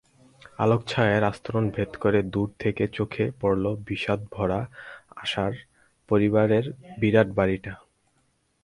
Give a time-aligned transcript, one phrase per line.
[0.59, 4.59] আলোছায়ার আস্তরণ ভেদ করে দূর থেকে চোখে পড়ল বিষাদভরা
[5.15, 5.53] আশার
[6.09, 6.65] পরিবারের
[6.99, 7.73] বিরাট বাড়িটা।